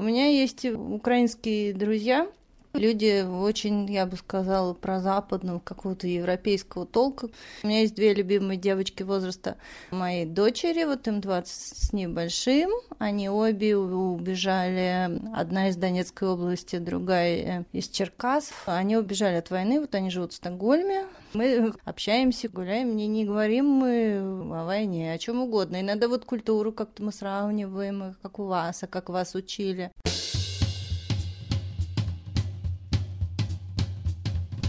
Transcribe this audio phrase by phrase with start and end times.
[0.00, 2.26] У меня есть украинские друзья,
[2.72, 7.28] Люди очень, я бы сказала, про западного какого-то европейского толка.
[7.64, 9.56] У меня есть две любимые девочки возраста
[9.90, 12.70] моей дочери, вот им 20 с небольшим.
[12.98, 18.52] Они обе убежали, одна из Донецкой области, другая из Черкас.
[18.66, 21.06] Они убежали от войны, вот они живут в Стокгольме.
[21.32, 25.80] Мы общаемся, гуляем, не, не говорим мы о войне, о чем угодно.
[25.80, 29.90] Иногда вот культуру как-то мы сравниваем, как у вас, а как вас учили.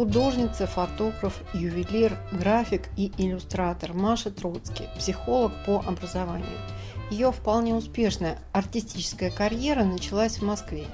[0.00, 6.56] Художница, фотограф, ювелир, график и иллюстратор Маша Троцкий, психолог по образованию.
[7.10, 10.86] Ее вполне успешная артистическая карьера началась в Москве,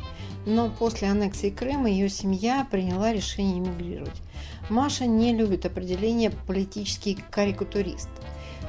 [0.44, 4.20] но после аннексии Крыма ее семья приняла решение эмигрировать.
[4.70, 8.08] Маша не любит определение «политический карикатурист»,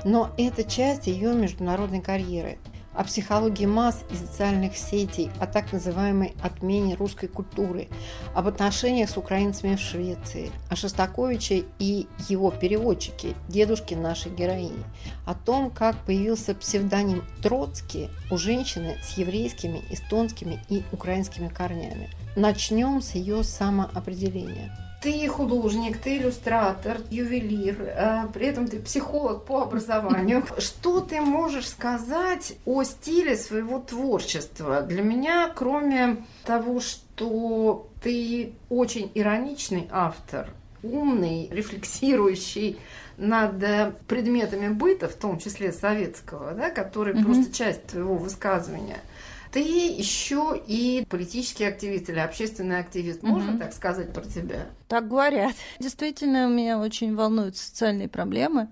[0.05, 2.59] но это часть ее международной карьеры–
[2.97, 7.89] о психологии масс и социальных сетей, о так называемой отмене русской культуры,
[8.33, 14.83] об отношениях с украинцами в Швеции, о Шостаковиче и его переводчике, дедушке нашей героини,
[15.25, 22.09] о том, как появился псевдоним Троцкий у женщины с еврейскими, эстонскими и украинскими корнями.
[22.35, 24.86] Начнем с ее самоопределения.
[25.07, 30.43] Ты художник, ты иллюстратор, ювелир, э, при этом ты психолог по образованию.
[30.57, 34.81] Что ты можешь сказать о стиле своего творчества?
[34.81, 40.49] Для меня, кроме того, что ты очень ироничный автор,
[40.83, 42.77] умный, рефлексирующий
[43.15, 43.63] над
[44.07, 47.23] предметами быта, в том числе советского, да, который mm-hmm.
[47.23, 48.99] просто часть твоего высказывания–
[49.51, 53.23] ты еще и политический активист или общественный активист.
[53.23, 53.59] Можно угу.
[53.59, 54.67] так сказать про тебя?
[54.87, 55.55] Так говорят.
[55.79, 58.69] Действительно, меня очень волнуют социальные проблемы.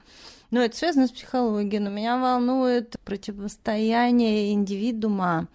[0.51, 5.47] Но это связано с психологией, но меня волнует противостояние индивидуума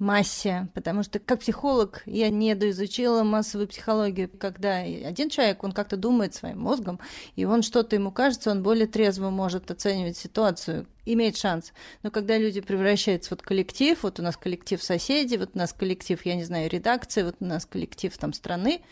[0.00, 5.96] массе, потому что как психолог я не доизучила массовую психологию, когда один человек, он как-то
[5.96, 6.98] думает своим мозгом,
[7.36, 11.72] и он что-то ему кажется, он более трезво может оценивать ситуацию, имеет шанс.
[12.02, 16.20] Но когда люди превращаются вот коллектив, вот у нас коллектив соседей, вот у нас коллектив,
[16.24, 18.82] я не знаю, редакции, вот у нас коллектив там страны,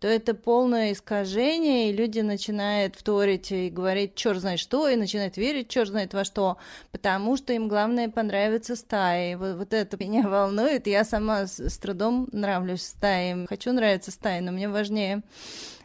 [0.00, 5.36] то это полное искажение, и люди начинают вторить и говорить черт знает что, и начинают
[5.36, 6.56] верить черт знает во что,
[6.92, 9.36] потому что им главное понравится стае.
[9.36, 10.86] Вот, вот это меня волнует.
[10.86, 13.46] Я сама с, с трудом нравлюсь стае.
[13.48, 15.22] Хочу нравиться стае, но мне важнее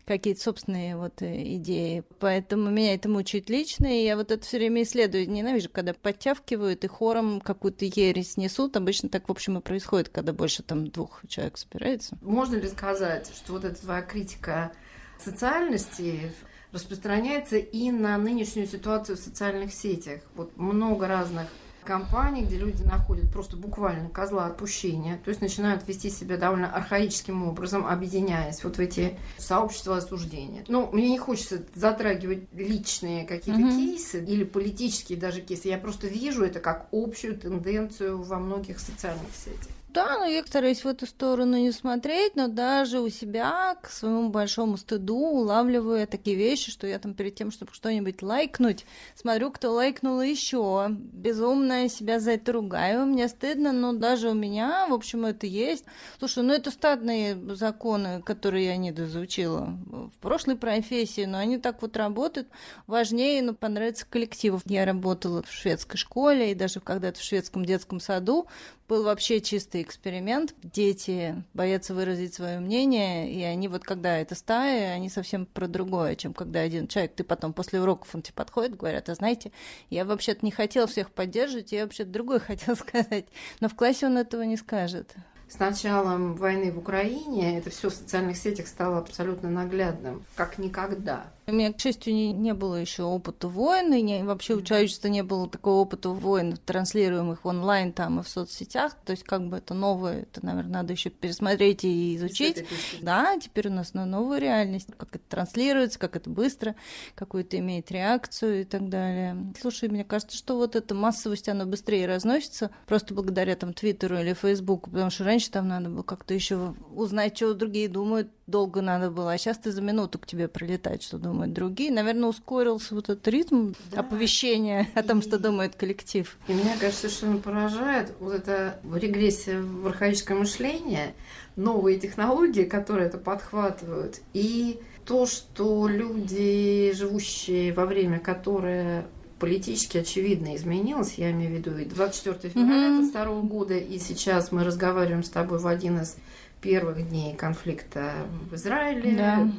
[0.05, 2.03] какие-то собственные вот э, идеи.
[2.19, 5.29] Поэтому меня это мучает лично, и я вот это все время исследую.
[5.29, 8.75] Ненавижу, когда подтягивают и хором какую-то ересь несут.
[8.75, 12.17] Обычно так, в общем, и происходит, когда больше там двух человек собирается.
[12.21, 14.73] Можно ли сказать, что вот эта твоя критика
[15.17, 16.33] социальности
[16.71, 20.21] распространяется и на нынешнюю ситуацию в социальных сетях?
[20.35, 21.47] Вот много разных
[21.83, 27.47] компаний, где люди находят просто буквально козла отпущения, то есть начинают вести себя довольно архаическим
[27.47, 30.63] образом, объединяясь вот в эти сообщества осуждения.
[30.67, 33.77] Ну, мне не хочется затрагивать личные какие-то mm-hmm.
[33.77, 35.67] кейсы или политические даже кейсы.
[35.67, 39.73] Я просто вижу это как общую тенденцию во многих социальных сетях.
[39.93, 44.29] Да, но я стараюсь в эту сторону не смотреть, но даже у себя к своему
[44.29, 49.71] большому стыду улавливаю такие вещи, что я там перед тем, чтобы что-нибудь лайкнуть, смотрю, кто
[49.71, 50.87] лайкнул еще.
[50.89, 55.85] Безумно себя за это ругаю, мне стыдно, но даже у меня, в общем, это есть.
[56.17, 61.83] Слушай, ну это статные законы, которые я не доизучила в прошлой профессии, но они так
[61.83, 62.47] вот работают.
[62.87, 64.59] Важнее, ну, понравится коллективу.
[64.65, 68.47] Я работала в шведской школе, и даже когда-то в шведском детском саду
[68.93, 70.53] был вообще чистый эксперимент.
[70.61, 76.15] Дети боятся выразить свое мнение, и они вот когда это стая, они совсем про другое,
[76.15, 79.51] чем когда один человек, ты потом после уроков он тебе подходит, говорят, а знаете,
[79.89, 83.25] я вообще-то не хотел всех поддерживать, я вообще-то другое хотел сказать.
[83.61, 85.15] Но в классе он этого не скажет.
[85.53, 91.27] С началом войны в Украине это все в социальных сетях стало абсолютно наглядным, как никогда.
[91.45, 95.23] У меня, к счастью, не, не было еще опыта войны, не, вообще у человечества не
[95.23, 99.73] было такого опыта войн, транслируемых онлайн там и в соцсетях, то есть как бы это
[99.73, 102.65] новое, это, наверное, надо еще пересмотреть и изучить.
[103.01, 106.75] Да, теперь у нас на новую реальность, как это транслируется, как это быстро,
[107.13, 109.53] какую то имеет реакцию и так далее.
[109.59, 114.33] Слушай, мне кажется, что вот эта массовость, она быстрее разносится, просто благодаря там Твиттеру или
[114.33, 119.09] Фейсбуку, потому что раньше там надо было как-то еще узнать, что другие думают, долго надо
[119.09, 121.91] было, а сейчас ты за минуту к тебе прилетает, что думают другие.
[121.91, 124.01] Наверное, ускорился вот этот ритм да.
[124.01, 126.37] оповещения о том, что думает коллектив.
[126.47, 131.13] И меня, кажется, совершенно поражает вот эта регрессия в архаическое мышление,
[131.55, 139.05] новые технологии, которые это подхватывают, и то, что люди, живущие во время которое
[139.43, 143.41] политически очевидно изменилось, я имею в виду и 24 февраля mm-hmm.
[143.41, 146.15] года, и сейчас мы разговариваем с тобой в один из
[146.61, 148.13] первых дней конфликта
[148.49, 149.17] в Израиле.
[149.17, 149.51] Да.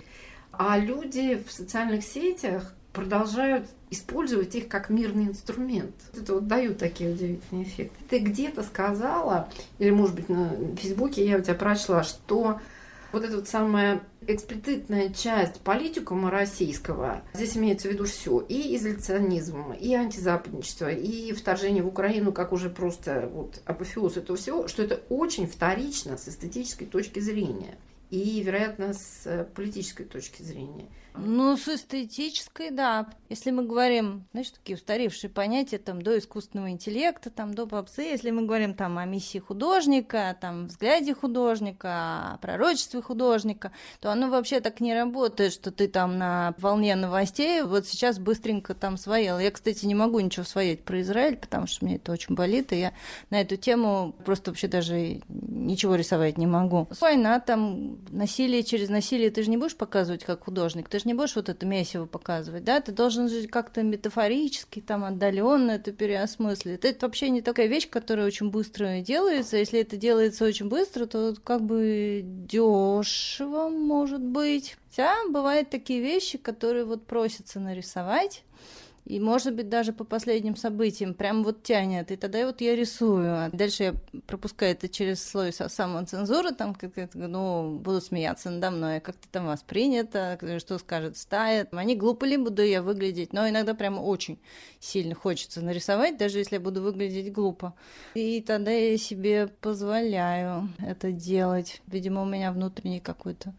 [0.52, 5.94] А люди в социальных сетях продолжают использовать их как мирный инструмент.
[6.16, 8.02] Это вот дают такие удивительные эффекты.
[8.08, 12.58] Ты где-то сказала, или, может быть, на Фейсбуке я у тебя прочла, что
[13.14, 19.72] вот эта вот самая эксплицитная часть политикума российского, здесь имеется в виду все, и изоляционизм,
[19.72, 25.00] и антизападничество, и вторжение в Украину, как уже просто вот апофеоз этого всего, что это
[25.08, 27.78] очень вторично с эстетической точки зрения
[28.10, 30.86] и, вероятно, с политической точки зрения.
[31.16, 33.06] Ну, с эстетической, да.
[33.28, 38.30] Если мы говорим, знаешь, такие устаревшие понятия там до искусственного интеллекта, там до попсы, если
[38.30, 43.70] мы говорим там о миссии художника, там взгляде художника, о пророчестве художника,
[44.00, 48.74] то оно вообще так не работает, что ты там на волне новостей вот сейчас быстренько
[48.74, 49.38] там своел.
[49.38, 52.80] Я, кстати, не могу ничего своять про Израиль, потому что мне это очень болит, и
[52.80, 52.92] я
[53.30, 56.88] на эту тему просто вообще даже ничего рисовать не могу.
[57.00, 61.14] Война, там, насилие через насилие, ты же не будешь показывать как художник, ты же не
[61.14, 66.84] будешь вот это месиво показывать, да, ты должен же как-то метафорически, там, отдаленно это переосмыслить.
[66.84, 69.56] Это вообще не такая вещь, которая очень быстро делается.
[69.56, 74.76] Если это делается очень быстро, то как бы дешево может быть.
[74.88, 78.44] Хотя бывают такие вещи, которые вот просятся нарисовать,
[79.04, 82.10] и, может быть, даже по последним событиям прям вот тянет.
[82.10, 83.26] И тогда вот я рисую.
[83.26, 83.94] А дальше я
[84.26, 89.46] пропускаю это через слой самоцензуры, там как-то, ну, будут смеяться надо мной, как то там
[89.46, 91.68] воспринято, что скажет стая.
[91.72, 94.38] Они глупо ли буду я выглядеть, но иногда прям очень
[94.80, 97.74] сильно хочется нарисовать, даже если я буду выглядеть глупо.
[98.14, 101.82] И тогда я себе позволяю это делать.
[101.86, 103.52] Видимо, у меня внутренний какой-то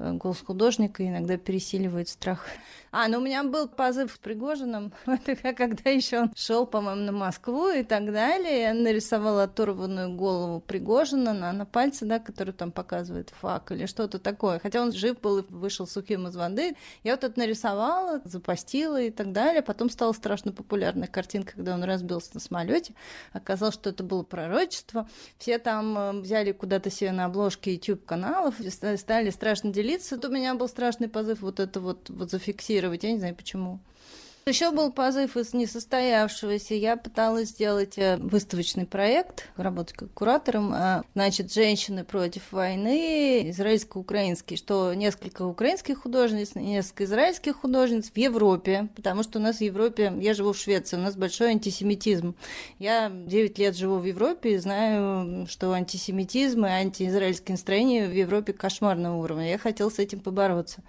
[0.00, 2.46] голос художника иногда пересиливает страх.
[2.92, 4.92] А, ну у меня был позыв с Пригожиным,
[5.56, 8.62] когда еще он шел, по-моему, на Москву и так далее.
[8.62, 14.18] Я нарисовала оторванную голову Пригожина на, на пальце, да, который там показывает фак или что-то
[14.18, 14.58] такое.
[14.58, 16.74] Хотя он жив был и вышел сухим из воды.
[17.04, 19.62] Я вот это нарисовала, запостила и так далее.
[19.62, 22.94] Потом стала страшно популярная картинка, когда он разбился на самолете.
[23.32, 25.08] Оказалось, что это было пророчество.
[25.38, 30.28] Все там э, взяли куда-то себе на обложке YouTube каналов, стали страшно делиться делиться, то
[30.28, 33.04] у меня был страшный позыв вот это вот, вот зафиксировать.
[33.04, 33.80] Я не знаю почему.
[34.50, 36.74] Еще был позыв из несостоявшегося.
[36.74, 40.72] Я пыталась сделать э, выставочный проект, работать как куратором.
[40.74, 48.88] А, значит, женщины против войны, израильско-украинский, что несколько украинских художниц, несколько израильских художниц в Европе,
[48.96, 52.34] потому что у нас в Европе, я живу в Швеции, у нас большой антисемитизм.
[52.80, 58.52] Я 9 лет живу в Европе и знаю, что антисемитизм и антиизраильские настроения в Европе
[58.52, 59.48] кошмарного уровня.
[59.48, 60.82] Я хотела с этим побороться.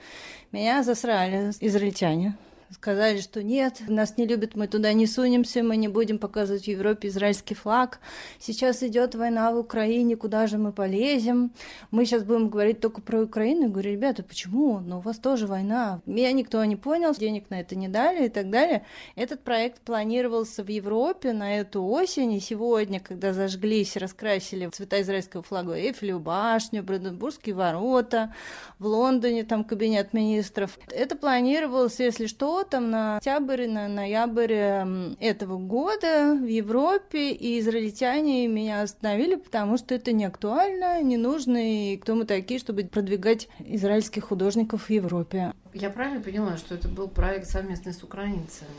[0.52, 2.36] Меня засрали израильтяне
[2.73, 6.68] сказали, что нет, нас не любят, мы туда не сунемся, мы не будем показывать в
[6.68, 8.00] Европе израильский флаг.
[8.39, 11.51] Сейчас идет война в Украине, куда же мы полезем?
[11.92, 13.63] Мы сейчас будем говорить только про Украину.
[13.63, 14.80] Я говорю, ребята, почему?
[14.80, 16.01] Ну, у вас тоже война.
[16.06, 18.85] Меня никто не понял, денег на это не дали и так далее.
[19.16, 25.44] Этот проект планировался в Европе на эту осень, и сегодня, когда зажглись, раскрасили цвета израильского
[25.44, 28.33] флага Эйфелеву башню, Бранденбургские ворота,
[28.80, 30.78] в Лондоне там кабинет министров.
[30.90, 37.59] Это планировалось, если что, там на октябрь, на ноябрь эм, этого года в Европе, и
[37.59, 42.83] израильтяне меня остановили, потому что это не актуально, не нужно, и кто мы такие, чтобы
[42.83, 45.53] продвигать израильских художников в Европе.
[45.73, 48.69] Я правильно поняла, что это был проект совместный с украинцами?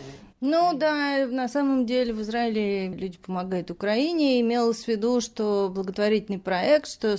[0.44, 4.40] Ну да, на самом деле в Израиле люди помогают Украине.
[4.40, 7.16] Имелось в виду, что благотворительный проект, что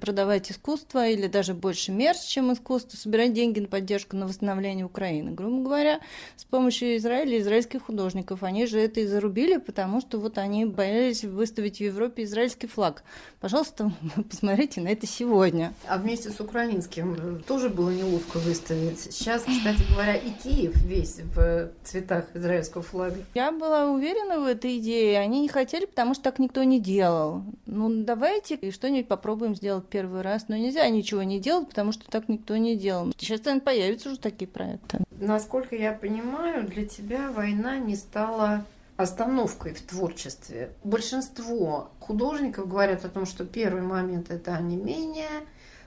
[0.00, 5.32] продавать искусство или даже больше мерч, чем искусство, собирать деньги на поддержку, на восстановление Украины.
[5.32, 6.00] Грубо говоря,
[6.36, 8.42] с помощью Израиля, израильских художников.
[8.42, 13.04] Они же это и зарубили, потому что вот они боялись выставить в Европе израильский флаг.
[13.38, 13.92] Пожалуйста,
[14.30, 15.74] посмотрите на это сегодня.
[15.86, 19.11] А вместе с украинским тоже было неловко выставить.
[19.12, 23.16] Сейчас, кстати говоря, и Киев весь в цветах израильского флага.
[23.34, 25.18] Я была уверена в этой идее.
[25.18, 27.42] Они не хотели, потому что так никто не делал.
[27.66, 30.48] Ну, давайте что-нибудь попробуем сделать первый раз.
[30.48, 33.12] Но нельзя ничего не делать, потому что так никто не делал.
[33.18, 35.00] Сейчас, наверное, появятся уже такие проекты.
[35.10, 38.64] Насколько я понимаю, для тебя война не стала
[38.96, 40.70] остановкой в творчестве.
[40.84, 45.28] Большинство художников говорят о том, что первый момент это онемение,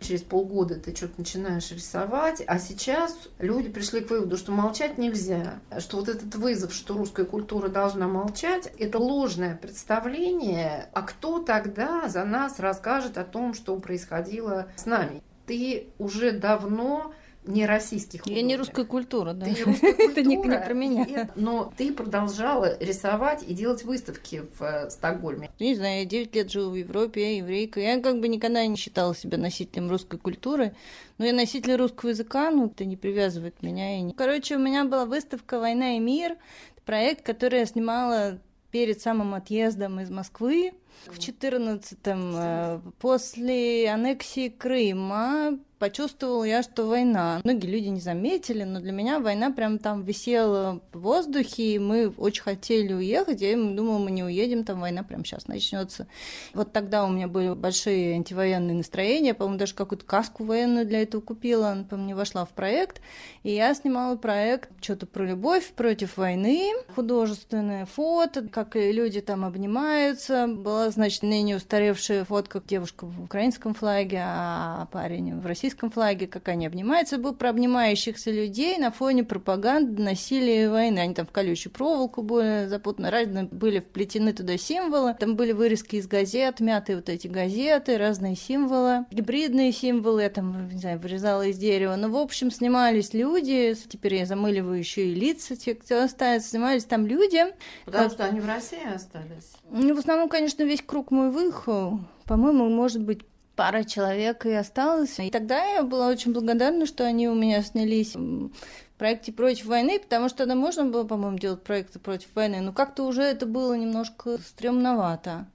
[0.06, 5.60] через полгода ты что-то начинаешь рисовать, а сейчас люди пришли к выводу, что молчать нельзя,
[5.80, 12.08] что вот этот вызов, что русская культура должна молчать, это ложное представление, а кто тогда
[12.08, 15.24] за нас расскажет о том, что происходило с нами?
[15.46, 17.14] Ты уже давно
[17.48, 18.42] не российских художников.
[18.42, 19.46] Я не русская культура, да.
[19.46, 21.30] Ты не русская культура, Это не, не про меня.
[21.36, 25.50] но ты продолжала рисовать и делать выставки в э, Стокгольме.
[25.60, 27.80] Не знаю, я 9 лет живу в Европе, я еврейка.
[27.80, 30.76] Я как бы никогда не считала себя носителем русской культуры.
[31.18, 33.98] Но я носитель русского языка, ну, это не привязывает меня.
[33.98, 34.14] И не...
[34.14, 36.38] Короче, у меня была выставка «Война и мир»,
[36.86, 38.40] проект, который я снимала
[38.72, 40.74] перед самым отъездом из Москвы
[41.06, 47.42] в 14-м, э, после аннексии Крыма, почувствовала я, что война.
[47.44, 52.10] Многие люди не заметили, но для меня война прям там висела в воздухе, и мы
[52.10, 53.42] очень хотели уехать.
[53.42, 56.08] Я думала, мы не уедем, там война прям сейчас начнется.
[56.54, 61.22] Вот тогда у меня были большие антивоенные настроения, по-моему, даже какую-то каску военную для этого
[61.22, 63.02] купила, она, по-моему, не вошла в проект.
[63.44, 70.48] И я снимала проект что-то про любовь против войны, художественное фото, как люди там обнимаются.
[70.48, 76.28] Была, значит, ныне устаревшая фотка девушка в украинском флаге, а парень в российском российском флаге,
[76.28, 81.00] как они обнимаются, был про обнимающихся людей на фоне пропаганды, насилия и войны.
[81.00, 85.16] Они там в колючую проволоку были запутаны, разные были вплетены туда символы.
[85.20, 90.70] Там были вырезки из газет, мятые вот эти газеты, разные символы, гибридные символы, я там,
[90.70, 91.96] не знаю, вырезала из дерева.
[91.96, 96.50] Но, ну, в общем, снимались люди, теперь я замыливаю еще и лица, те, кто остается,
[96.50, 97.44] снимались там люди.
[97.86, 99.54] Потому что они в России остались?
[99.72, 102.02] Ну, в основном, конечно, весь круг мой выехал.
[102.26, 103.22] По-моему, может быть,
[103.56, 105.20] пара человек и осталось.
[105.20, 108.52] И тогда я была очень благодарна, что они у меня снялись в
[108.98, 113.04] проекте «Против войны», потому что тогда можно было, по-моему, делать проекты «Против войны», но как-то
[113.04, 115.48] уже это было немножко стрёмновато.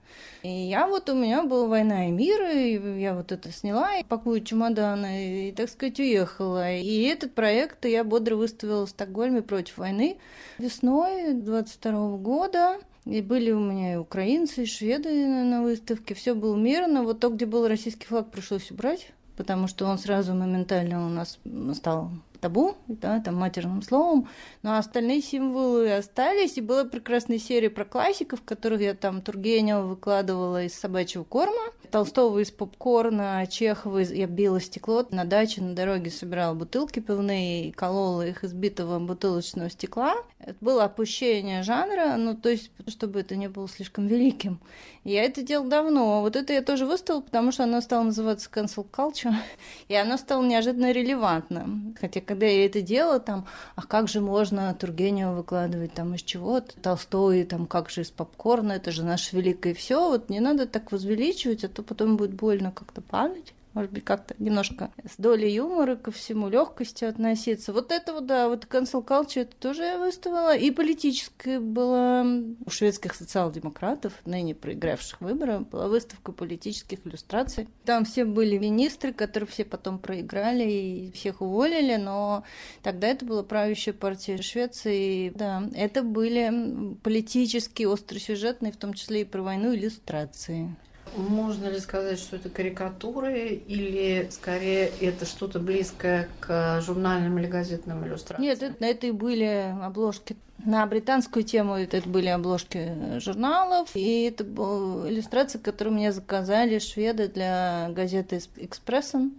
[0.43, 4.05] И я вот, у меня была «Война и мир», и я вот это сняла, и
[4.05, 6.75] пакую чемоданы, и, так сказать, уехала.
[6.75, 10.19] И этот проект я бодро выставила в Стокгольме «Против войны»
[10.59, 12.79] весной 22 года.
[13.07, 16.15] И были у меня и украинцы, и шведы на выставке.
[16.15, 17.03] Все было мирно.
[17.03, 21.39] Вот то, где был российский флаг, пришлось убрать, потому что он сразу моментально у нас
[21.75, 24.29] стал табу, да, там матерным словом,
[24.63, 30.65] но остальные символы остались, и была прекрасная серия про классиков, которых я там Тургенева выкладывала
[30.65, 36.55] из собачьего корма, Толстого из попкорна, Чехова я била стекло на даче, на дороге собирала
[36.55, 40.15] бутылки пивные и колола их из битого бутылочного стекла.
[40.39, 44.61] Это было опущение жанра, ну, то есть, чтобы это не было слишком великим.
[45.03, 46.21] Я это делал давно.
[46.21, 49.35] Вот это я тоже выставила, потому что оно стало называться cancel culture,
[49.89, 51.97] и оно стало неожиданно релевантным.
[52.01, 53.45] Хотя когда я это делала, там,
[53.75, 55.95] а как же можно Тургенева выкладывать?
[55.95, 60.09] Там из чего-то, Толстой, там, как же из попкорна, это же наше великое все.
[60.09, 64.35] Вот не надо так возвеличивать, а то потом будет больно как-то падать может быть, как-то
[64.39, 67.73] немножко с долей юмора ко всему, легкости относиться.
[67.73, 70.55] Вот это вот, да, вот cancel culture это тоже я выставила.
[70.55, 72.27] И политическая была
[72.67, 77.69] у шведских социал-демократов, ныне проигравших выборы, была выставка политических иллюстраций.
[77.87, 82.45] Там все были министры, которые все потом проиграли и всех уволили, но
[82.83, 85.31] тогда это была правящая партия Швеции.
[85.31, 90.77] Да, это были политические, остросюжетные, в том числе и про войну, иллюстрации.
[91.17, 98.07] Можно ли сказать, что это карикатуры или скорее это что-то близкое к журнальным или газетным
[98.07, 98.43] иллюстрациям?
[98.43, 104.45] Нет, это, это и были обложки на британскую тему это были обложки журналов, и это
[104.45, 109.33] была иллюстрация, которую мне заказали шведы для газеты «Экспрессен».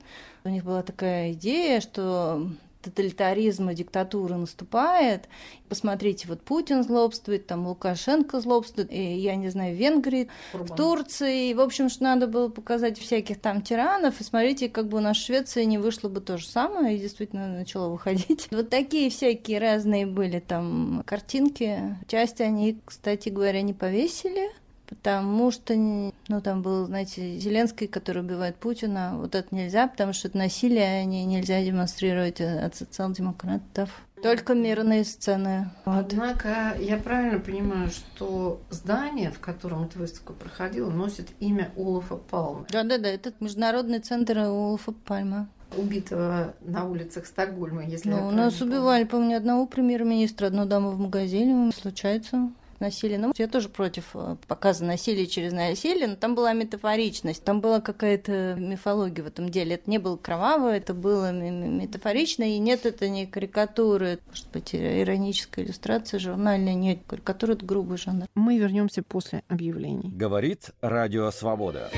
[0.43, 2.47] У них была такая идея, что
[2.81, 5.27] тоталитаризма, диктатуры наступает.
[5.69, 10.67] Посмотрите, вот Путин злобствует, там Лукашенко злобствует, и, я не знаю, в Венгрии, Курбан.
[10.67, 11.49] в Турции.
[11.49, 14.19] И, в общем, что надо было показать всяких там тиранов.
[14.19, 16.99] И смотрите, как бы у нас в Швеции не вышло бы то же самое, и
[16.99, 18.47] действительно начало выходить.
[18.61, 21.97] Вот такие всякие разные были там картинки.
[22.07, 24.49] Часть они, кстати говоря, не повесили,
[24.91, 30.27] потому что, ну, там был, знаете, Зеленский, который убивает Путина, вот это нельзя, потому что
[30.27, 33.89] это насилие, не, нельзя демонстрировать от социал-демократов.
[34.21, 35.71] Только мирные сцены.
[35.85, 36.11] Вот.
[36.11, 42.65] Однако я правильно понимаю, что здание, в котором эта выставка проходила, носит имя Улафа Палмы.
[42.69, 49.05] Да-да-да, это международный центр Улафа Пальма убитого на улицах Стокгольма, если ну, я нас убивали,
[49.05, 53.17] помню, одного премьер-министра, одну даму в магазине, случается насилия.
[53.17, 57.79] Ну, я тоже против э, показа насилия через насилие, но там была метафоричность, там была
[57.79, 59.75] какая-то мифология в этом деле.
[59.75, 65.65] Это не было кроваво, это было метафорично, и нет, это не карикатуры, может быть, ироническая
[65.65, 68.25] иллюстрация журнальная, нет, карикатура– это грубый жанр.
[68.35, 70.09] Мы вернемся после объявлений.
[70.09, 71.89] Говорит Радио Свобода.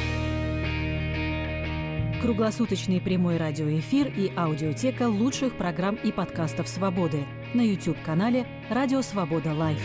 [2.22, 9.82] Круглосуточный прямой радиоэфир и аудиотека лучших программ и подкастов «Свободы» на YouTube-канале «Радио Свобода Live».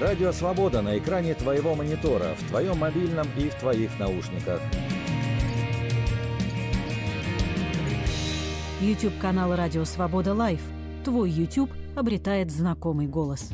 [0.00, 4.58] Радио Свобода на экране твоего монитора, в твоем мобильном и в твоих наушниках.
[8.80, 10.62] YouTube канал Радио Свобода Live.
[11.04, 13.50] Твой YouTube обретает знакомый голос.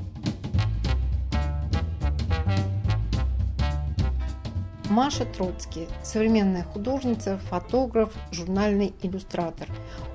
[4.88, 9.67] Маша Троцкий, современная художница, фотограф, журнальный иллюстратор.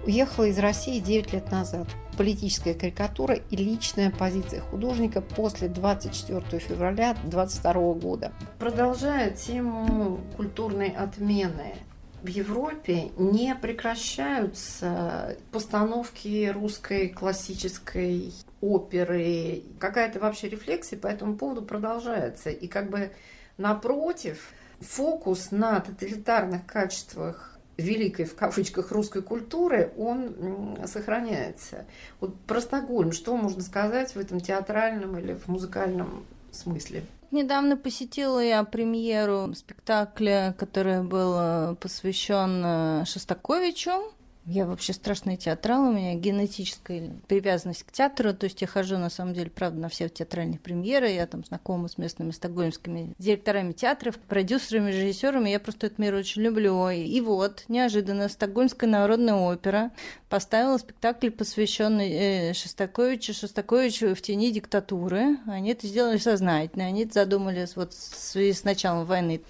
[0.06, 1.90] Уехала из России 9 лет назад
[2.22, 8.32] политическая карикатура и личная позиция художника после 24 февраля 22 года.
[8.60, 11.74] Продолжая тему культурной отмены,
[12.22, 19.64] в Европе не прекращаются постановки русской классической оперы.
[19.80, 22.52] Какая-то вообще рефлексия по этому поводу продолжается.
[22.52, 23.12] И как бы
[23.58, 27.51] напротив, фокус на тоталитарных качествах
[27.82, 31.86] великой, в кавычках, русской культуры, он сохраняется.
[32.20, 37.04] Вот про Стокгольм, что можно сказать в этом театральном или в музыкальном смысле?
[37.32, 44.14] Недавно посетила я премьеру спектакля, который был посвящен Шостаковичу.
[44.46, 49.12] Я вообще страшный театрал, у меня генетическая привязанность к театру, то есть я хожу, на
[49.12, 54.18] самом деле, правда, на все театральные премьеры, я там знакома с местными стокгольмскими директорами театров,
[54.18, 56.90] продюсерами, режиссерами, я просто этот мир очень люблю.
[56.90, 59.92] И вот, неожиданно, Стокгольмская народная опера
[60.28, 65.38] поставила спектакль, посвященный э, Шостаковичу, Шостаковичу в тени диктатуры.
[65.46, 69.42] Они это сделали сознательно, они это задумали вот связи с началом войны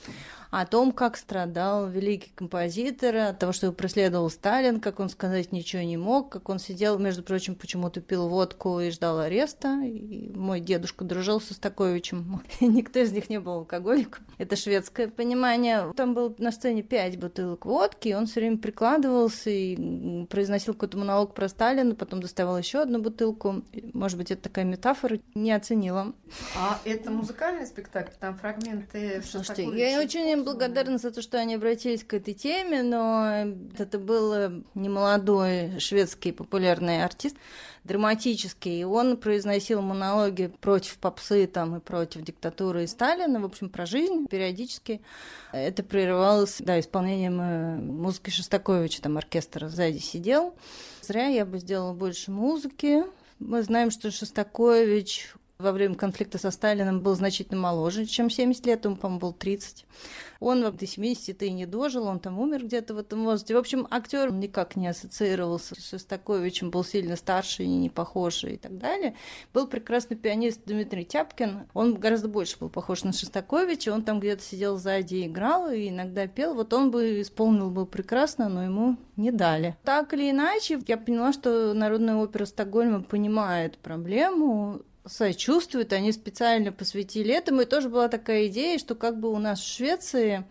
[0.51, 5.53] о том, как страдал великий композитор, от того, что его преследовал Сталин, как он сказать
[5.53, 9.81] ничего не мог, как он сидел, между прочим, почему-то пил водку и ждал ареста.
[9.83, 12.43] И мой дедушка дружил со Стаковичем.
[12.59, 14.25] Никто из них не был алкоголиком.
[14.37, 15.93] Это шведское понимание.
[15.95, 20.97] Там было на сцене пять бутылок водки, и он все время прикладывался и произносил какой-то
[20.97, 23.63] монолог про Сталина, потом доставал еще одну бутылку.
[23.93, 26.13] Может быть, это такая метафора, не оценила.
[26.57, 28.11] А это музыкальный спектакль?
[28.19, 32.83] Там фрагменты Слушайте, я очень им благодарна за то, что они обратились к этой теме,
[32.83, 33.45] но
[33.77, 37.35] это был немолодой шведский популярный артист,
[37.83, 43.69] драматический, и он произносил монологи против попсы там, и против диктатуры и Сталина, в общем,
[43.69, 45.01] про жизнь периодически.
[45.51, 50.53] Это прерывалось да, исполнением э, музыки Шостаковича, там оркестр сзади сидел.
[51.01, 53.03] Зря я бы сделала больше музыки.
[53.39, 58.85] Мы знаем, что Шостакович во время конфликта со Сталиным был значительно моложе, чем 70 лет,
[58.85, 59.85] он, по-моему, был 30.
[60.39, 63.53] Он до 70 и не дожил, он там умер где-то в этом возрасте.
[63.53, 68.57] В общем, актер никак не ассоциировался с Шостаковичем, был сильно старше и не похож и
[68.57, 69.15] так далее.
[69.53, 74.41] Был прекрасный пианист Дмитрий Тяпкин, он гораздо больше был похож на Шостаковича, он там где-то
[74.41, 76.55] сидел сзади и играл, и иногда пел.
[76.55, 79.77] Вот он бы исполнил бы прекрасно, но ему не дали.
[79.83, 87.33] Так или иначе, я поняла, что Народная опера Стокгольма понимает проблему, сочувствуют, они специально посвятили
[87.33, 87.61] этому.
[87.61, 90.45] И тоже была такая идея, что как бы у нас в Швеции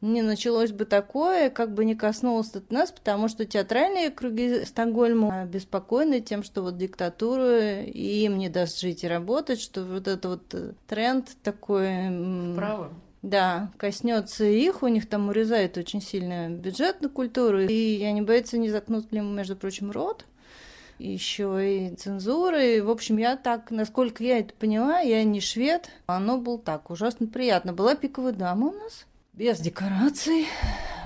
[0.00, 5.42] не началось бы такое, как бы не коснулось это нас, потому что театральные круги Стокгольма
[5.42, 10.54] обеспокоены тем, что вот диктатура им не даст жить и работать, что вот этот вот
[10.54, 12.52] э, тренд такой...
[12.52, 12.92] Вправо.
[13.22, 18.58] Да, коснется их, у них там урезает очень сильно бюджет на культуру, и они боятся,
[18.58, 20.24] не заткнут ли между прочим, рот
[20.98, 22.82] еще и цензуры.
[22.82, 27.26] В общем, я так, насколько я это поняла, я не швед, оно было так ужасно
[27.26, 27.72] приятно.
[27.72, 30.46] Была пиковая дама у нас, без декораций,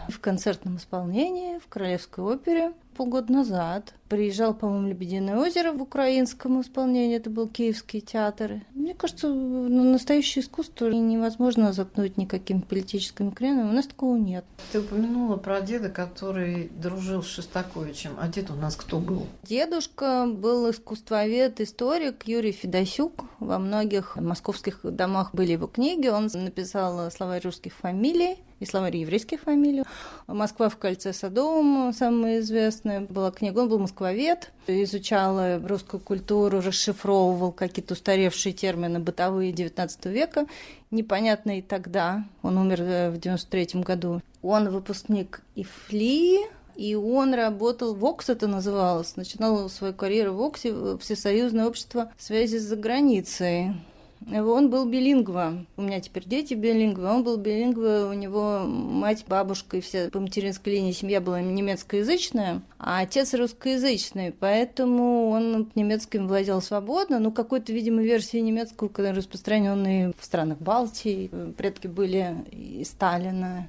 [0.08, 3.94] в концертном исполнении в Королевской опере полгода назад.
[4.08, 8.62] Приезжал, по-моему, «Лебединое озеро» в украинском исполнении, это был Киевский театр.
[8.74, 14.44] Мне кажется, настоящее искусство невозможно заткнуть никаким политическим креном, у нас такого нет.
[14.72, 18.12] Ты упомянула про деда, который дружил с Шостаковичем.
[18.18, 19.26] А дед у нас кто был?
[19.44, 23.26] Дедушка был искусствовед, историк Юрий Федосюк.
[23.38, 26.08] Во многих московских домах были его книги.
[26.08, 29.84] Он написал словарь русских фамилий и словарь еврейских фамилий.
[30.26, 32.42] «Москва в кольце Садовом» самая
[32.80, 33.60] известная была книга.
[33.60, 40.46] Он был москвовед, изучал русскую культуру, расшифровывал какие-то устаревшие термины бытовые XIX века,
[40.90, 42.24] непонятные тогда.
[42.42, 44.20] Он умер э, в 93 году.
[44.42, 46.38] Он выпускник ИФЛИ,
[46.76, 52.62] и он работал, ВОКС это называлось, начинал свою карьеру в ВОКСе, Всесоюзное общество связи с
[52.62, 53.74] заграницей.
[54.28, 55.64] Он был билингва.
[55.76, 57.08] У меня теперь дети билингвы.
[57.08, 62.60] Он был билингва, у него мать, бабушка и вся по материнской линии семья была немецкоязычная,
[62.78, 70.12] а отец русскоязычный, поэтому он немецким владел свободно, но какой-то, видимо, версии немецкого, когда распространенные
[70.18, 73.68] в странах Балтии, предки были и Сталина,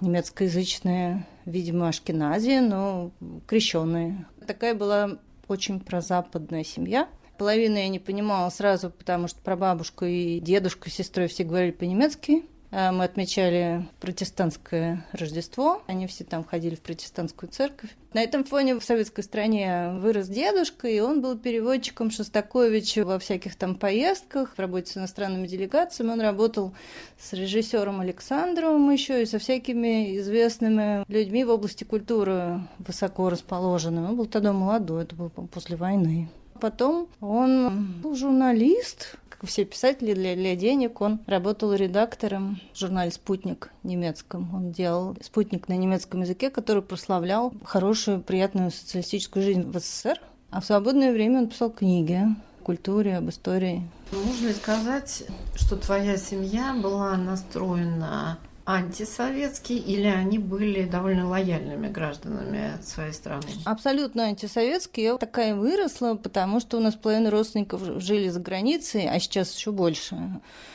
[0.00, 3.10] немецкоязычные, видимо, ашкеназия, но
[3.46, 4.26] крещенные.
[4.46, 7.08] Такая была очень прозападная семья.
[7.40, 11.70] Половину я не понимала сразу, потому что про бабушку и дедушку с сестрой все говорили
[11.70, 12.44] по-немецки.
[12.70, 15.82] А мы отмечали протестантское Рождество.
[15.86, 17.96] Они все там ходили в протестантскую церковь.
[18.12, 23.56] На этом фоне в советской стране вырос дедушка, и он был переводчиком Шостаковича во всяких
[23.56, 26.10] там поездках, в работе с иностранными делегациями.
[26.10, 26.74] Он работал
[27.18, 34.08] с режиссером Александровым еще и со всякими известными людьми в области культуры высоко расположенными.
[34.08, 36.28] Он был тогда молодой, это было после войны.
[36.60, 41.00] Потом он был журналист, как все писатели для, для денег.
[41.00, 44.54] Он работал редактором в журнале «Спутник» немецком.
[44.54, 50.20] Он делал «Спутник» на немецком языке, который прославлял хорошую, приятную социалистическую жизнь в СССР.
[50.50, 53.88] А в свободное время он писал книги о культуре, об истории.
[54.12, 58.38] Можно ли сказать, что твоя семья была настроена
[58.74, 63.42] антисоветские или они были довольно лояльными гражданами своей страны?
[63.64, 65.06] Абсолютно антисоветские.
[65.06, 69.72] Я такая выросла, потому что у нас половина родственников жили за границей, а сейчас еще
[69.72, 70.16] больше.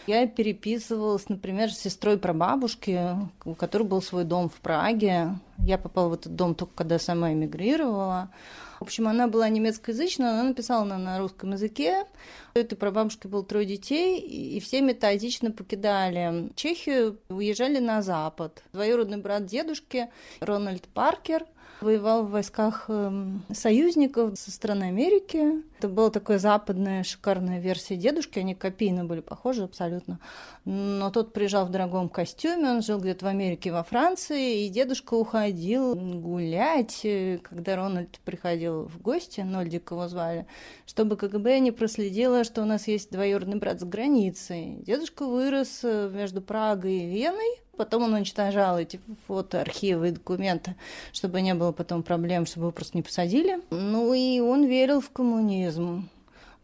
[0.07, 5.37] Я переписывалась, например, с сестрой прабабушки, у которой был свой дом в Праге.
[5.65, 8.29] Я попала в этот дом только когда сама эмигрировала.
[8.79, 12.05] В общем, она была немецкоязычная, она написала на, на русском языке.
[12.53, 18.61] У этой прабабушки было трое детей, и все методично покидали Чехию, уезжали на Запад.
[18.73, 21.47] Двоюродный брат дедушки Рональд Паркер
[21.81, 25.63] воевал в войсках эм, союзников со стороны Америки.
[25.85, 30.19] Это была такая западная шикарная версия дедушки, они копийно были похожи абсолютно.
[30.65, 35.13] Но тот приезжал в дорогом костюме, он жил где-то в Америке, во Франции, и дедушка
[35.13, 37.05] уходил гулять,
[37.43, 40.47] когда Рональд приходил в гости, Нольдик его звали,
[40.87, 44.79] чтобы КГБ не проследило, что у нас есть двоюродный брат за границей.
[44.87, 50.75] Дедушка вырос э, между Прагой и Веной, Потом он уничтожал эти фото, архивы, документы,
[51.11, 53.59] чтобы не было потом проблем, чтобы его просто не посадили.
[53.69, 55.74] Ну и он верил в коммунизм.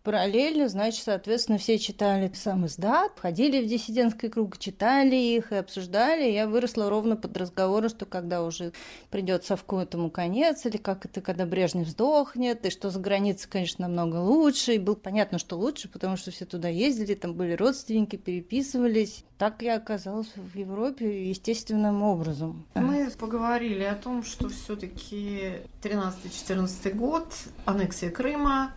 [0.04, 6.32] Параллельно, значит, соответственно, все читали сам издат, ходили в диссидентский круг, читали их и обсуждали.
[6.32, 8.74] Я выросла ровно под разговоры, что когда уже
[9.12, 13.88] придет совку этому конец, или как это, когда Брежнев сдохнет, и что за границей, конечно,
[13.88, 14.74] намного лучше.
[14.74, 19.24] И было понятно, что лучше, потому что все туда ездили, там были родственники, переписывались.
[19.38, 22.66] Так я оказалась в Европе естественным образом.
[22.74, 27.32] Мы поговорили о том, что все-таки 13-14 год,
[27.66, 28.74] аннексия Крыма,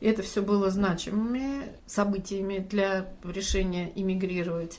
[0.00, 4.78] это все было значимыми событиями для решения иммигрировать.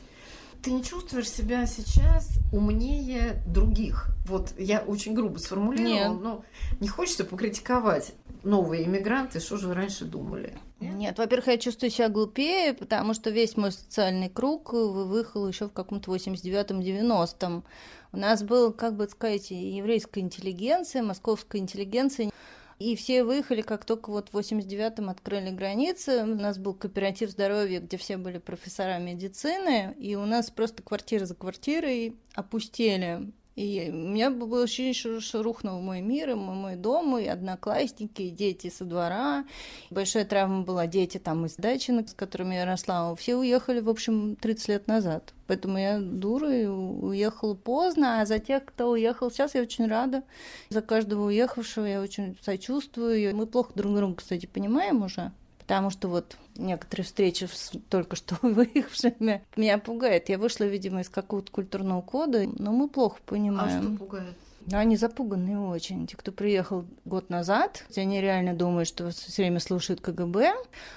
[0.61, 4.07] Ты не чувствуешь себя сейчас умнее других?
[4.25, 6.23] Вот я очень грубо сформулировала, Нет.
[6.23, 6.43] но
[6.79, 10.57] не хочется покритиковать новые иммигранты, что же вы раньше думали?
[10.79, 15.67] Нет, Нет во-первых, я чувствую себя глупее, потому что весь мой социальный круг выехал еще
[15.67, 17.63] в каком-то 89-м, 90-м.
[18.11, 22.31] У нас был, как бы сказать, еврейская интеллигенция, московская интеллигенция.
[22.77, 26.23] И все выехали, как только вот в 89-м открыли границы.
[26.23, 31.25] У нас был кооператив здоровья, где все были профессора медицины, и у нас просто квартира
[31.25, 33.31] за квартирой опустели.
[33.55, 38.29] И у меня было ощущение, что рухнул мой мир, и мой дом, и одноклассники, и
[38.29, 39.45] дети со двора.
[39.89, 43.15] Большая травма была дети там из дачи, с которыми я росла.
[43.15, 45.33] Все уехали, в общем, 30 лет назад.
[45.47, 50.23] Поэтому я дура и уехала поздно, а за тех, кто уехал сейчас, я очень рада.
[50.69, 53.33] За каждого уехавшего я очень сочувствую.
[53.35, 55.31] Мы плохо друг друга, кстати, понимаем уже
[55.65, 60.29] потому что вот некоторые встречи с только что выехавшими меня пугает.
[60.29, 63.79] Я вышла, видимо, из какого-то культурного кода, но мы плохо понимаем.
[63.79, 64.35] А что пугает?
[64.71, 66.07] Они запуганные очень.
[66.07, 70.53] Те, кто приехал год назад, они реально думают, что все время слушают КГБ,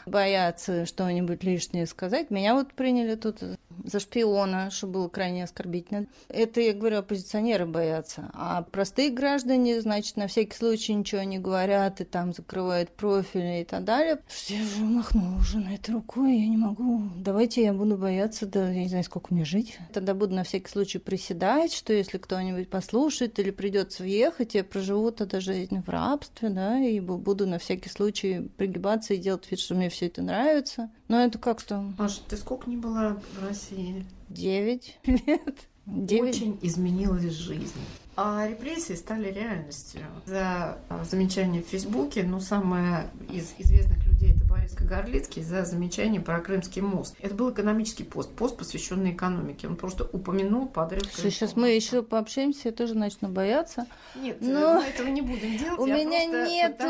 [0.07, 2.31] боятся что-нибудь лишнее сказать.
[2.31, 3.43] Меня вот приняли тут
[3.85, 6.07] за шпиона, что было крайне оскорбительно.
[6.29, 8.31] Это, я говорю, оппозиционеры боятся.
[8.35, 13.65] А простые граждане, значит, на всякий случай ничего не говорят и там закрывают профили и
[13.65, 14.19] так далее.
[14.49, 17.03] Я уже махнула уже на это рукой, я не могу.
[17.17, 19.79] Давайте я буду бояться, да я не знаю, сколько мне жить.
[19.93, 25.11] Тогда буду на всякий случай приседать, что если кто-нибудь послушает или придется въехать, я проживу
[25.11, 29.75] тогда жизнь в рабстве, да, и буду на всякий случай пригибаться и делать вид, что
[29.75, 30.91] мне все это нравится.
[31.09, 31.81] Но это как-то...
[31.99, 34.05] Маша, ты сколько не была в России?
[34.29, 35.67] Девять лет.
[35.87, 36.37] Девять.
[36.37, 37.81] Очень изменилась жизнь.
[38.15, 40.03] А репрессии стали реальностью.
[40.27, 44.28] За а, замечание в Фейсбуке, ну, самое из известных людей
[44.75, 47.15] Кагарлицкий за замечание про Крымский мост.
[47.21, 49.67] Это был экономический пост, пост, посвященный экономике.
[49.67, 53.87] Он просто упомянул подрыв Крымского Сейчас мы еще пообщаемся, я тоже начну бояться.
[54.15, 55.79] Нет, но мы этого не будем делать.
[55.79, 56.83] У меня нет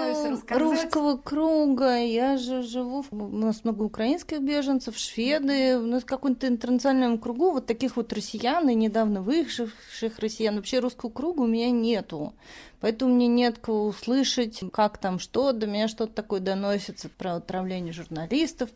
[0.51, 7.19] русского круга, я же живу, у нас много украинских беженцев, шведы, у нас какой-то интернациональном
[7.19, 10.57] кругу вот таких вот россиян и недавно выехавших россиян.
[10.57, 12.35] Вообще русского круга у меня нету.
[12.81, 17.93] Поэтому мне нет кого услышать, как там что, до меня что-то такое доносится про отравление
[17.93, 18.71] журналистов.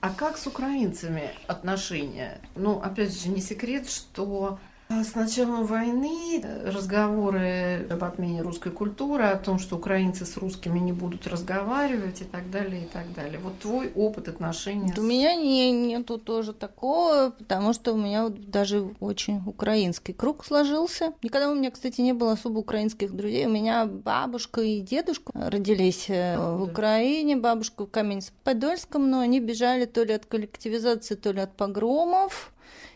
[0.00, 2.40] А как с украинцами отношения?
[2.54, 4.58] Ну, опять же, не секрет, что
[4.90, 10.92] с началом войны разговоры об отмене русской культуры, о том, что украинцы с русскими не
[10.92, 13.38] будут разговаривать и так далее, и так далее.
[13.38, 14.92] Вот твой опыт отношений.
[14.96, 20.44] У меня не, нету тоже такого, потому что у меня вот даже очень украинский круг
[20.44, 21.12] сложился.
[21.22, 23.46] Никогда у меня, кстати, не было особо украинских друзей.
[23.46, 29.84] У меня бабушка и дедушка родились э, в Украине, бабушка в Каменец-Подольском, но они бежали
[29.84, 32.52] то ли от коллективизации, то ли от погромов.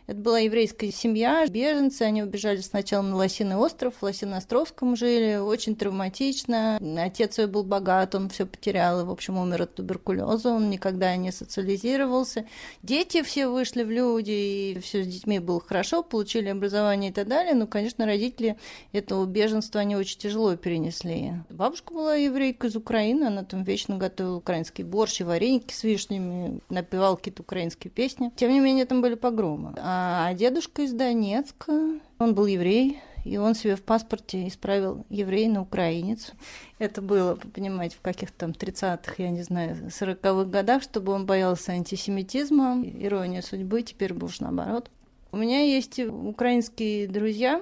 [0.07, 5.77] Это была еврейская семья, беженцы, они убежали сначала на Лосиный остров, в Лосиноостровском жили, очень
[5.77, 6.81] травматично.
[6.99, 11.15] Отец свой был богат, он все потерял, и, в общем, умер от туберкулеза, он никогда
[11.17, 12.47] не социализировался.
[12.83, 17.29] Дети все вышли в люди, и все с детьми было хорошо, получили образование и так
[17.29, 18.57] далее, но, конечно, родители
[18.93, 21.35] этого беженства, они очень тяжело перенесли.
[21.49, 26.61] Бабушка была еврейка из Украины, она там вечно готовила украинский борщ и вареники с вишнями,
[26.69, 28.33] напевала какие-то украинские песни.
[28.35, 29.75] Тем не менее, там были погромы.
[29.95, 35.61] А дедушка из Донецка, он был еврей, и он себе в паспорте исправил еврей на
[35.61, 36.33] украинец.
[36.79, 41.73] Это было, понимаете, в каких-то там 30-х, я не знаю, 40-х годах, чтобы он боялся
[41.73, 44.91] антисемитизма, ирония судьбы, теперь бы уж наоборот.
[45.31, 47.61] У меня есть украинские друзья,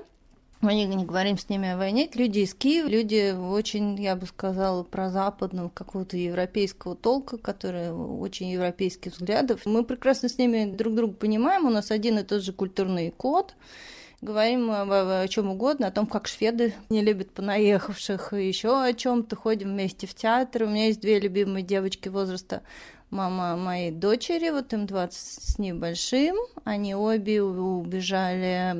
[0.61, 2.09] мы не говорим с ними о войне.
[2.14, 8.49] Люди из Киева, люди очень, я бы сказала, про западного какого-то европейского толка, которые очень
[8.49, 9.62] европейских взглядов.
[9.64, 13.55] Мы прекрасно с ними друг друга понимаем, у нас один и тот же культурный код
[14.20, 19.35] говорим о, о чем угодно, о том, как шведы не любят понаехавших, еще о чем-то,
[19.37, 20.64] ходим вместе в театр.
[20.64, 22.62] У меня есть две любимые девочки возраста
[23.11, 28.75] мама моей дочери, вот им 20 с небольшим, они обе убежали,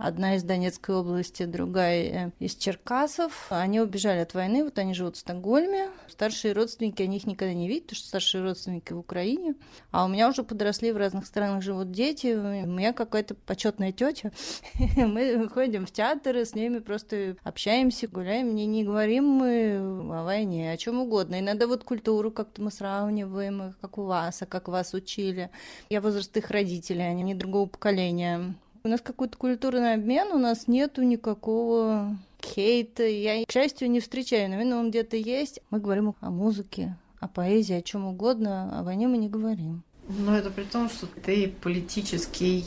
[0.00, 3.46] одна из Донецкой области, другая э, из Черкасов.
[3.50, 5.90] Они убежали от войны, вот они живут в Стокгольме.
[6.08, 9.54] Старшие родственники, они их никогда не видят, потому что старшие родственники в Украине.
[9.90, 12.34] А у меня уже подросли в разных странах живут дети.
[12.34, 14.32] У меня какая-то почетная тетя.
[14.96, 20.72] Мы ходим в театры, с ними просто общаемся, гуляем, не, не говорим мы о войне,
[20.72, 21.40] о чем угодно.
[21.40, 25.50] Иногда вот культуру как-то мы сравниваем, как у вас, а как вас учили.
[25.88, 28.54] Я возраст их родителей, они не другого поколения.
[28.82, 33.06] У нас какой-то культурный обмен, у нас нету никакого хейта.
[33.06, 35.60] Я, к счастью, не встречаю, наверное, он где-то есть.
[35.70, 39.82] Мы говорим о музыке, о поэзии, о чем угодно, о войне мы не говорим.
[40.08, 42.64] Но это при том, что ты политический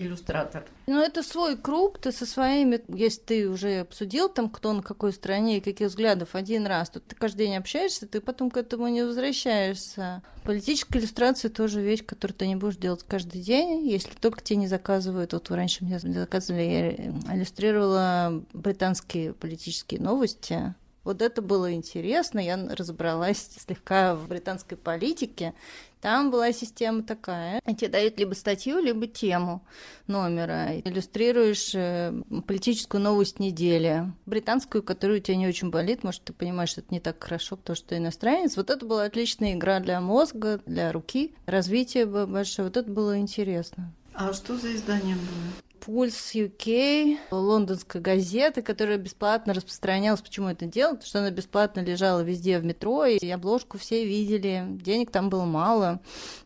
[0.00, 0.64] иллюстратор.
[0.86, 5.12] Ну, это свой круг, ты со своими, если ты уже обсудил там, кто на какой
[5.12, 8.88] стороне и каких взглядов один раз, то ты каждый день общаешься, ты потом к этому
[8.88, 10.22] не возвращаешься.
[10.44, 14.66] Политическая иллюстрация тоже вещь, которую ты не будешь делать каждый день, если только тебе не
[14.66, 15.32] заказывают.
[15.32, 23.50] Вот раньше мне заказывали, я иллюстрировала британские политические новости, вот это было интересно, я разобралась
[23.58, 25.54] слегка в британской политике.
[26.00, 27.60] Там была система такая.
[27.66, 29.62] Тебе дают либо статью, либо тему
[30.06, 30.78] номера.
[30.80, 32.12] Иллюстрируешь э,
[32.46, 34.10] политическую новость недели.
[34.26, 36.02] Британскую, которую у тебя не очень болит.
[36.02, 38.56] Может, ты понимаешь, что это не так хорошо, потому что ты иностранец.
[38.56, 41.34] Вот это была отличная игра для мозга, для руки.
[41.46, 42.68] Развитие большое.
[42.68, 43.92] Вот это было интересно.
[44.14, 45.69] А что за издание было?
[45.80, 50.20] Пульс UK, лондонская газета, которая бесплатно распространялась.
[50.20, 50.94] Почему это делала?
[50.94, 54.66] Потому что она бесплатно лежала везде в метро, и обложку все видели.
[54.68, 56.00] Денег там было мало,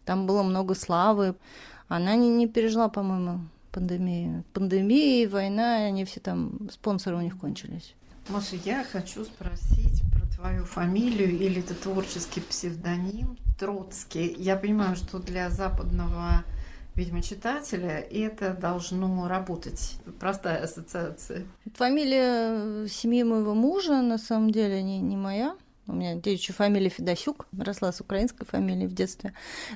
[0.05, 1.35] там было много славы.
[1.89, 3.41] Она не, не пережила, по-моему,
[3.73, 4.45] пандемию.
[4.53, 7.95] Пандемия, война, они все там, спонсоры у них кончились.
[8.29, 14.35] Маша, я хочу спросить про твою фамилию или это творческий псевдоним Троцкий.
[14.39, 16.45] Я понимаю, что для западного
[16.97, 19.97] видимо, читателя, и это должно работать.
[20.21, 21.47] Простая ассоциация.
[21.75, 25.57] Фамилия семьи моего мужа, на самом деле, не, не моя.
[25.87, 29.35] У меня девичья фамилия Федосюк, росла с украинской фамилией в детстве.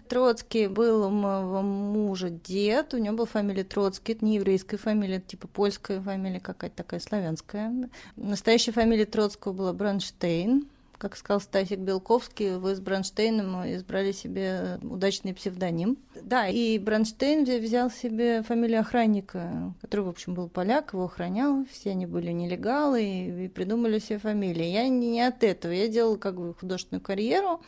[0.08, 5.16] Троцкий был у моего мужа дед, у него была фамилия Троцкий, это не еврейская фамилия,
[5.16, 7.90] это типа польская фамилия какая-то такая славянская.
[8.16, 10.66] Настоящая фамилия Троцкого была Бранштейн,
[10.98, 15.96] как сказал Стасик Белковский, вы с Бронштейном избрали себе удачный псевдоним.
[16.20, 21.90] Да, и Бронштейн взял себе фамилию охранника, который, в общем, был поляк, его охранял, все
[21.90, 24.66] они были нелегалы и придумали себе фамилии.
[24.66, 27.60] Я не от этого, я делала как бы художественную карьеру,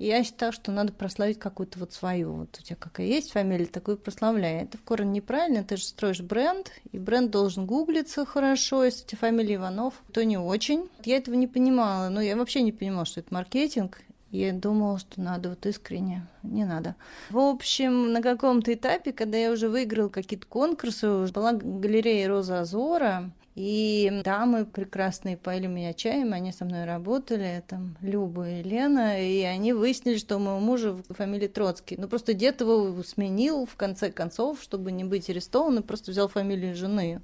[0.00, 2.32] и я считаю, что надо прославить какую-то вот свою.
[2.32, 4.62] Вот у тебя какая есть фамилия, такую прославляй.
[4.62, 9.06] Это в корне неправильно, ты же строишь бренд, и бренд должен гуглиться хорошо, если у
[9.08, 10.88] тебя фамилия Иванов, то не очень.
[11.04, 15.20] Я этого не понимала, но я вообще не понимала, что это маркетинг, я думала, что
[15.20, 16.26] надо вот искренне.
[16.44, 16.94] Не надо.
[17.28, 23.32] В общем, на каком-то этапе, когда я уже выиграл какие-то конкурсы, была галерея Роза Азора,
[23.60, 29.42] и дамы прекрасные поили меня чаем, они со мной работали, там Люба и Лена, и
[29.42, 31.96] они выяснили, что у моего мужа фамилия Троцкий.
[31.98, 36.74] Ну, просто дед его сменил в конце концов, чтобы не быть арестованным, просто взял фамилию
[36.74, 37.20] жены.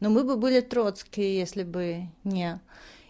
[0.00, 2.60] Но мы бы были Троцкие, если бы не.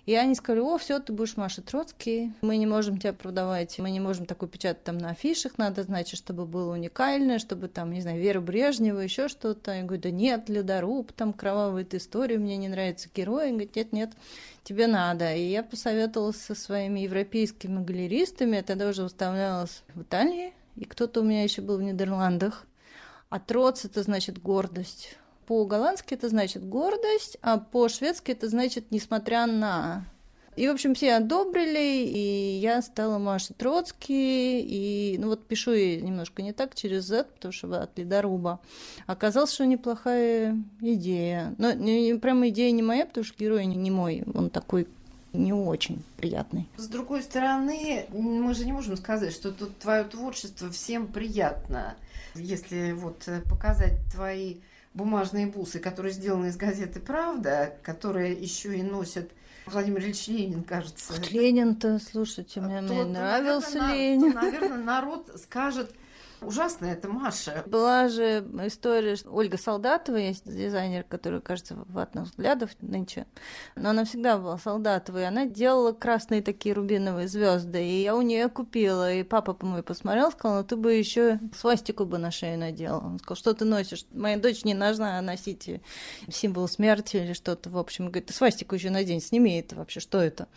[0.06, 3.90] И они сказали, о, все, ты будешь Маша Троцкий, мы не можем тебя продавать, мы
[3.90, 8.00] не можем такой печатать там на афишах, надо, значит, чтобы было уникальное, чтобы там, не
[8.00, 9.72] знаю, Вера Брежнева, еще что-то.
[9.72, 13.46] Я говорю, да нет, Ледоруб, там кровавая история, мне не нравится герой.
[13.46, 14.12] Он говорит, нет, нет,
[14.62, 15.34] тебе надо.
[15.34, 21.20] И я посоветовалась со своими европейскими галеристами, я тогда уже выставлялась в Италии, и кто-то
[21.20, 22.64] у меня еще был в Нидерландах.
[23.28, 25.18] А троц это значит гордость.
[25.46, 30.04] По-голландски это значит гордость, а по-шведски это значит несмотря на.
[30.56, 36.00] И, в общем, все одобрили, и я стала Маша Троцкий, и, ну вот пишу я
[36.00, 38.59] немножко не так, через Z, потому что от ледоруба.
[39.06, 41.54] Оказалось, что неплохая идея.
[41.59, 44.88] Но не, прямо идея не моя, потому что герой не, мой, он такой
[45.35, 46.66] не очень приятный.
[46.78, 51.96] С другой стороны, мы же не можем сказать, что тут твое творчество всем приятно.
[52.35, 54.56] Если вот показать твои
[54.96, 59.30] бумажные бусы, которые сделаны из газеты «Правда», которые еще и носят
[59.66, 61.12] Владимир Ильич Ленин, кажется.
[61.12, 64.32] Вот Ленин-то, слушайте, мне, то, мне нравился то, наверное, Ленин.
[64.32, 65.90] То, наверное, народ скажет,
[66.40, 67.62] Ужасно это Маша.
[67.66, 73.27] Была же история, что Ольга Солдатова есть дизайнер, который, кажется, ватных взглядов нынче,
[73.75, 75.27] но она всегда была Солдатовой.
[75.27, 79.12] Она делала красные такие рубиновые звезды, и я у нее купила.
[79.12, 82.99] И папа по моему посмотрел, сказал, ну ты бы еще свастику бы на шею надела.
[82.99, 84.05] Он сказал, что ты носишь?
[84.12, 85.70] Моя дочь не должна носить
[86.29, 87.70] символ смерти или что-то.
[87.70, 90.49] В общем, говорит, ты свастику еще надень, сними это вообще, что это?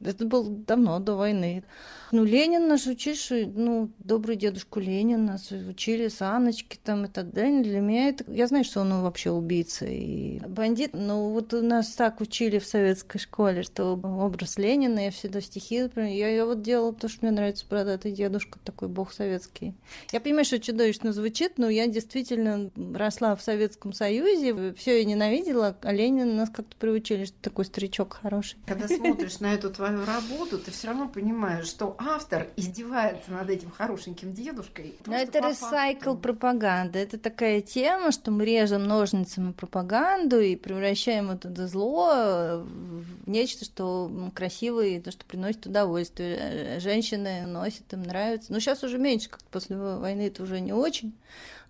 [0.00, 1.64] Это было давно, до войны.
[2.12, 7.30] Ну, Ленин наш учишь, ну, добрый дедушку Ленин нас учили, Саночки там и так.
[7.32, 8.24] Для меня это...
[8.30, 13.18] Я знаю, что он вообще убийца и бандит, но вот нас так учили в советской
[13.18, 17.66] школе, что образ Ленина, я всегда стихи, я, я вот делала, потому что мне нравится
[17.68, 19.74] бородатый дедушка, такой бог советский.
[20.12, 25.76] Я понимаю, что чудовищно звучит, но я действительно росла в Советском Союзе, все я ненавидела,
[25.82, 28.58] а Ленин нас как-то приучили, что такой старичок хороший.
[28.66, 33.50] Когда смотришь на эту твою свою работу, ты все равно понимаешь, что автор издевается над
[33.50, 34.94] этим хорошеньким дедушкой.
[35.04, 36.98] Но это ресайкл пропаганда.
[36.98, 44.10] Это такая тема, что мы режем ножницами пропаганду и превращаем это зло в нечто, что
[44.34, 46.80] красивое, то, что приносит удовольствие.
[46.80, 48.52] Женщины носят, им нравится.
[48.52, 51.14] Но сейчас уже меньше, как после войны это уже не очень.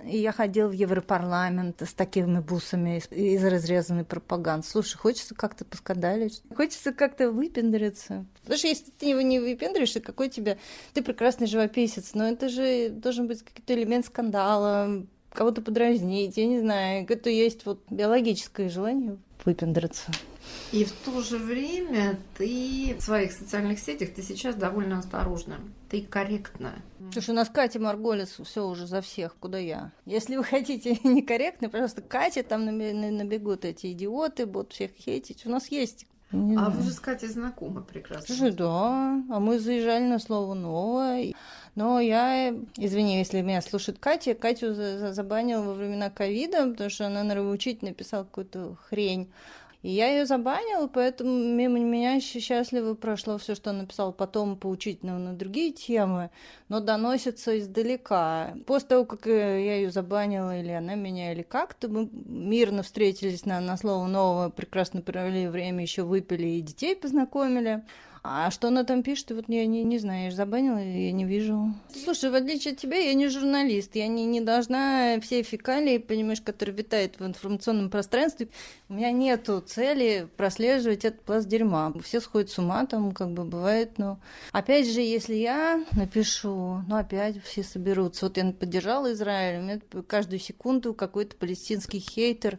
[0.03, 4.67] И я ходила в Европарламент с такими бусами из, из разрезанной пропаганды.
[4.67, 8.04] Слушай, хочется как-то поскандалить, хочется как-то выпендриться.
[8.43, 10.59] Потому что если ты его не выпендришься, какой тебе...
[10.93, 16.61] Ты прекрасный живописец, но это же должен быть какой-то элемент скандала, кого-то подразнить, я не
[16.61, 17.07] знаю.
[17.09, 20.13] Это есть вот биологическое желание выпендриться.
[20.73, 25.61] И в то же время ты в своих социальных сетях ты сейчас довольно осторожна.
[25.91, 26.75] Ты корректна.
[27.13, 29.93] Слушай, у нас Катя Марголес все уже за всех, куда я.
[30.05, 35.47] Если вы хотите некорректно, пожалуйста, Катя, там набегут эти идиоты, будут всех хейтить.
[35.47, 36.73] У нас есть Не а знаю.
[36.73, 38.27] вы же с Катей знакомы прекрасно.
[38.27, 39.23] Слушай, да.
[39.31, 41.33] А мы заезжали на слово «новое».
[41.75, 47.25] Но я, извини, если меня слушает Катя, Катю забанил во времена ковида, потому что она
[47.25, 49.29] нравоучительно написала какую-то хрень
[49.85, 55.35] и я ее забанила, поэтому мимо меня счастливо прошло все, что написал потом поучительно на
[55.35, 56.31] другие темы,
[56.71, 58.55] но доносится издалека.
[58.67, 63.45] После того, как э, я ее забанила, или она меня, или как-то, мы мирно встретились
[63.45, 67.83] на, на слово нового, прекрасно провели время, еще выпили и детей познакомили.
[68.27, 71.27] А что она там пишет, вот я не, не знаю, я же забанила, я не
[71.27, 71.75] вижу.
[71.95, 76.41] Слушай, в отличие от тебя, я не журналист, я не, не должна все фекалии, понимаешь,
[76.41, 78.49] которые витают в информационном пространстве,
[78.89, 81.93] у меня нету цели прослеживать этот пласт дерьма.
[82.03, 84.19] Все сходят с ума, там как бы бывает, но...
[84.53, 88.25] Опять же, если я напишу, ну опять все соберутся.
[88.25, 92.59] Вот я поддержала Израиль, у меня каждую секунду какой-то палестинский хейтер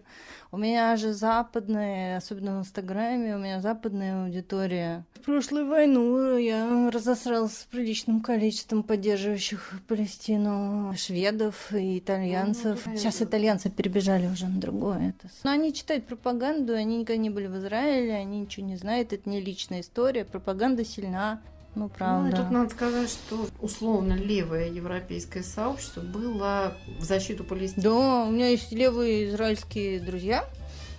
[0.51, 5.05] у меня же западная, особенно в Инстаграме, у меня западная аудитория.
[5.13, 12.85] В прошлую войну я разосрался с приличным количеством поддерживающих Палестину шведов и итальянцев.
[12.95, 15.09] Сейчас итальянцы перебежали уже на другое.
[15.09, 15.33] Это...
[15.43, 19.29] Но они читают пропаганду, они никогда не были в Израиле, они ничего не знают, это
[19.29, 21.41] не личная история, пропаганда сильна.
[21.75, 22.29] Ну, правда.
[22.29, 27.83] Ну, тут надо сказать, что условно левое европейское сообщество было в защиту Палестины.
[27.83, 30.45] Да, у меня есть левые израильские друзья.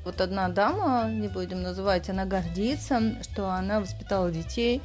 [0.04, 4.80] Вот одна дама, не будем называть, она гордится, что она воспитала детей.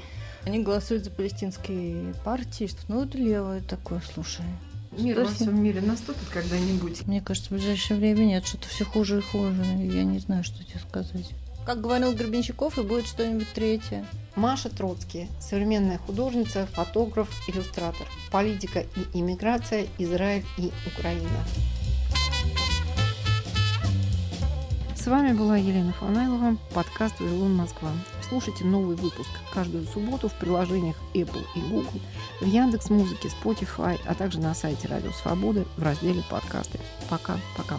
[0.46, 4.46] Они голосуют за палестинские партии, что ну это левое такое, слушай.
[4.92, 7.06] Мир во всем мире наступит когда-нибудь.
[7.06, 9.64] Мне кажется, в ближайшее время нет, что-то все хуже и хуже.
[9.78, 11.30] Я не знаю, что тебе сказать.
[11.66, 14.06] Как говорил Гребенщиков, и будет что-нибудь третье.
[14.36, 18.08] Маша Троцкий, современная художница, фотограф, иллюстратор.
[18.32, 21.30] Политика и иммиграция, Израиль и Украина.
[24.96, 27.90] С вами была Елена Фанайлова, подкаст «Вавилон Москва».
[28.28, 32.00] Слушайте новый выпуск каждую субботу в приложениях Apple и Google,
[32.40, 36.80] в Яндекс Музыке, Spotify, а также на сайте Радио Свободы в разделе «Подкасты».
[37.10, 37.78] Пока-пока.